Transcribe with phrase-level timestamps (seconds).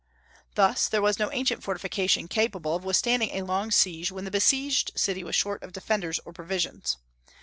[0.55, 4.93] Thus there was no ancient fortification capable of withstanding a long siege when the besieged
[4.95, 6.97] city was short of defenders or provisions.